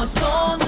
alma 0.00 0.59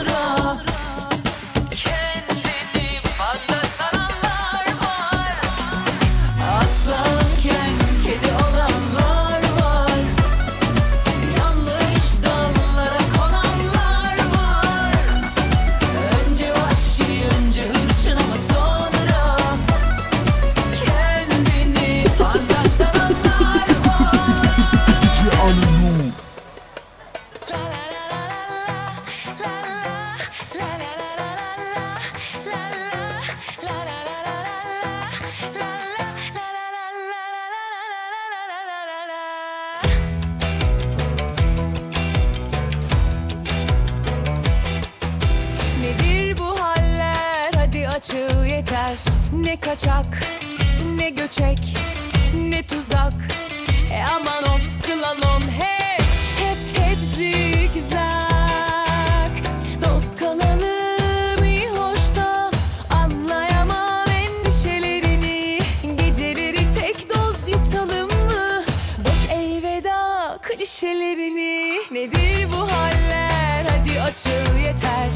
endişelerini 70.85 71.79
Nedir 71.91 72.49
bu 72.53 72.73
haller? 72.73 73.65
Hadi 73.71 74.01
açıl 74.01 74.59
yeter. 74.59 75.09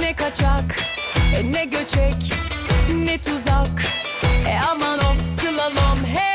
Ne 0.00 0.14
kaçak 0.14 0.76
ne 1.44 1.64
göçek 1.64 2.32
ne 2.94 3.18
tuzak. 3.18 3.82
E 4.48 4.58
aman 4.70 4.98
of 4.98 5.40
slalom 5.40 6.04
hey. 6.04 6.31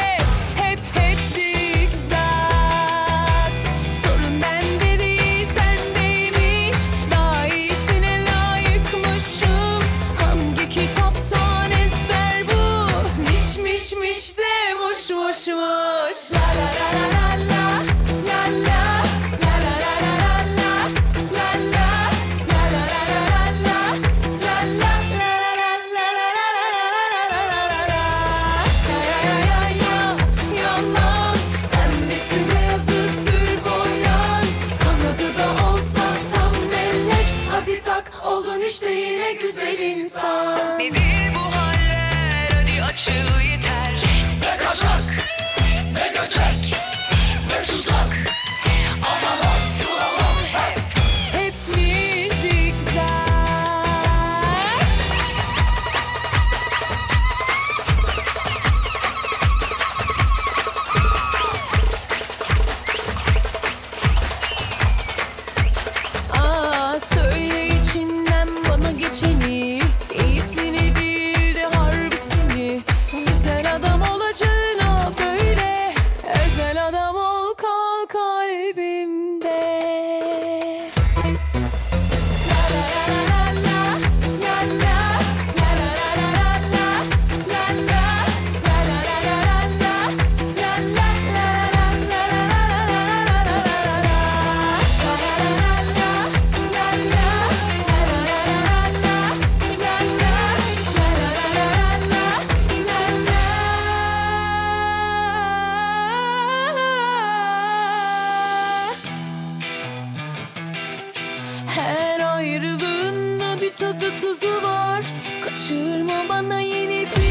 bir 113.68 113.76
tadı 113.76 114.18
tuzu 114.18 114.64
var. 114.64 115.06
Kaçırma 115.44 116.30
bana 116.30 116.60
yeni 116.60 117.06
bir 117.06 117.27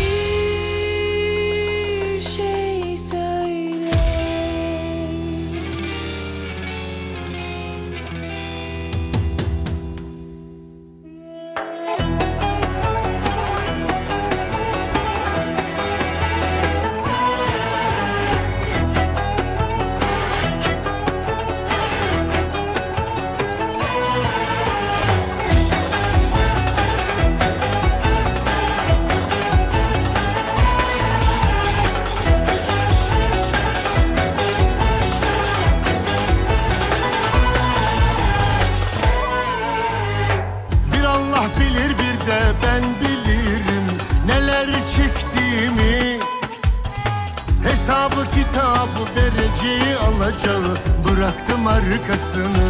arkasını 51.76 52.68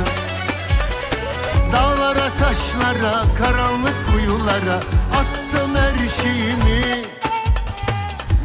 Dağlara 1.72 2.30
taşlara 2.38 3.22
karanlık 3.38 3.96
kuyulara 4.12 4.76
Attım 5.18 5.74
her 5.76 6.08
şeyimi. 6.22 7.02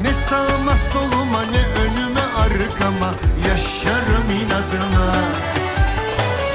Ne 0.01 0.13
sağıma 0.29 0.73
soluma 0.93 1.41
ne 1.41 1.81
önüme 1.81 2.21
arkama 2.37 3.13
Yaşarım 3.47 4.29
inadına. 4.41 5.11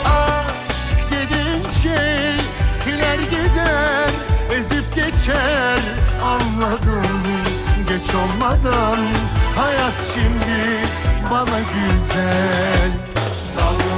Aşk 0.05 1.11
dediğin 1.11 1.69
şey 1.83 2.45
siler 2.85 3.19
gider 3.19 4.11
Ezip 4.59 4.95
geçer. 4.95 5.81
Anladım 6.25 7.23
Geç 7.89 8.15
olmadan 8.15 8.99
hayat 9.57 9.95
şimdi 10.15 10.87
bana 11.31 11.59
güzel 11.59 13.16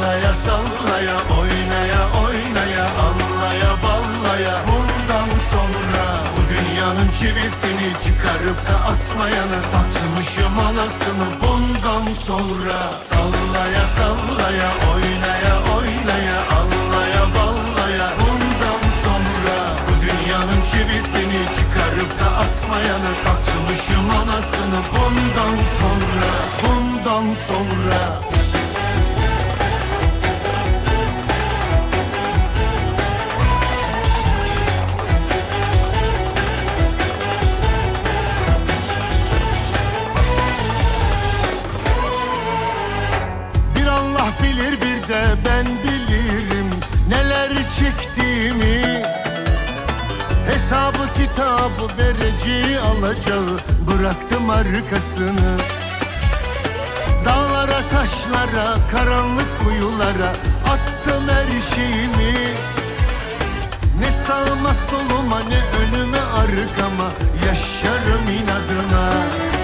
Sallaya 0.09 0.33
sallaya 0.33 1.17
oynaya 1.39 2.03
oynaya 2.25 2.85
Anlaya 3.07 3.73
ballaya. 3.85 4.55
Bundan 4.69 5.29
sonra 5.53 6.05
Bu 6.33 6.41
dünyanın 6.53 7.09
çivisini 7.19 7.91
çıkarıp 8.05 8.59
da 8.69 8.77
atmayanı 8.91 9.61
Satmışım 9.73 10.59
anasını. 10.59 11.29
Bundan 11.43 12.05
sonra 12.27 12.79
Sallaya 13.09 13.85
sallaya 13.99 14.71
oynaya 14.93 15.55
oynaya 15.77 16.39
Anlaya 16.61 17.25
ballaya. 17.37 18.09
Bundan 18.21 18.83
sonra 19.05 19.59
Bu 19.87 19.93
dünyanın 20.05 20.61
çivisini 20.71 21.43
çıkarıp 21.57 22.11
da 22.21 22.29
atmayanı 22.45 23.13
Satmışım 23.25 24.11
anasını. 24.21 24.81
Bundan 24.93 25.57
sonra 25.79 26.31
Bundan 26.63 27.27
sonra 27.49 28.38
bilir 44.49 44.73
bir 44.73 45.09
de 45.09 45.25
ben 45.47 45.67
bilirim 45.67 46.71
Neler 47.09 47.51
çektiğimi. 47.79 49.03
Hesabı 50.47 51.13
kitabı 51.17 51.99
vereceği 51.99 52.79
alacağı 52.79 53.59
Bıraktım 53.89 54.51
arkasını. 54.51 55.59
Dağlara 57.25 57.89
taşlara 57.91 58.75
karanlık 58.91 59.65
kuyulara 59.65 60.33
Attım 60.73 61.29
her 61.29 61.75
şeyimi. 61.75 62.55
Ne 64.01 64.11
sağıma 64.27 64.75
soluma 64.91 65.41
ne 65.41 65.61
önüme 65.79 66.21
arkama 66.21 67.11
Yaşarım 67.47 68.29
inadına 68.43 69.58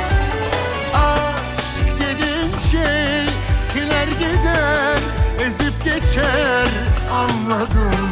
gider 4.18 4.98
Ezip 5.46 5.84
geçer. 5.84 6.68
Anladım 7.12 8.10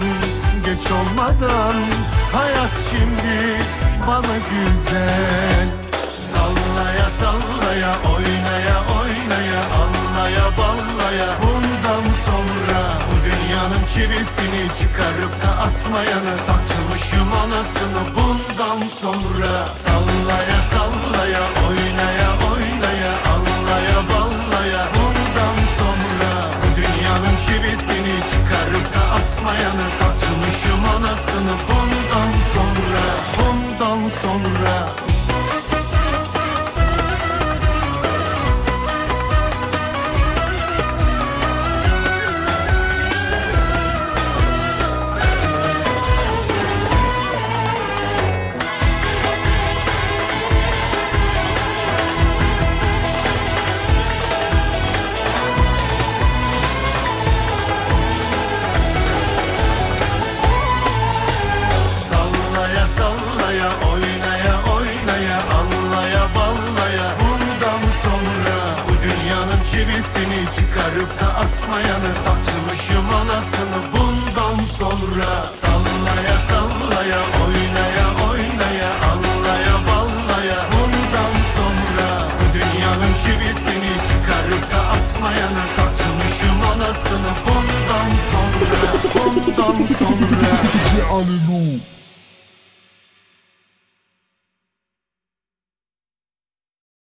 Geç 0.64 0.90
olmadan 0.90 1.74
hayat 2.32 2.70
şimdi 2.90 3.56
bana 4.06 4.36
güzel. 4.50 5.66
Sallaya 6.32 7.08
sallaya 7.20 7.94
oynaya 8.14 8.78
oynaya 9.00 9.62
Anlaya 9.82 10.46
ballaya. 10.58 11.28
Bundan 11.42 12.04
sonra 12.26 12.80
Bu 13.08 13.14
dünyanın 13.26 13.84
çivisini 13.94 14.68
çıkarıp 14.80 15.44
da 15.44 15.50
atmayanı 15.62 16.36
Satmışım 16.46 17.32
anasını. 17.32 18.02
Bundan 18.16 18.88
sonra 19.00 19.66
Sallaya 19.66 20.60
sallaya 20.72 21.42
oynaya 21.68 22.41
çivisini 27.52 28.16
çıkarıp 28.32 28.94
da 28.94 29.02
atmayanı 29.14 29.86
Satmışım 29.98 30.84
anasını 30.96 31.54
bundan 31.68 32.01